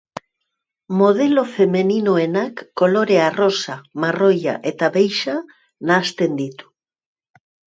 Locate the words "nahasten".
5.93-6.39